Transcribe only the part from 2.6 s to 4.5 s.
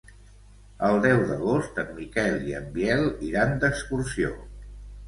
en Biel iran d'excursió.